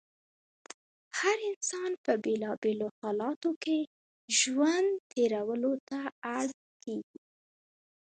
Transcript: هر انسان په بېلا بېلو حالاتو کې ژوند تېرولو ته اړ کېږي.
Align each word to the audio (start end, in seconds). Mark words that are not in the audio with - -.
هر 1.19 1.37
انسان 1.51 1.91
په 2.03 2.13
بېلا 2.23 2.51
بېلو 2.63 2.87
حالاتو 2.99 3.51
کې 3.63 3.77
ژوند 4.39 4.89
تېرولو 5.11 5.73
ته 5.87 5.99
اړ 6.37 6.47
کېږي. 6.83 7.19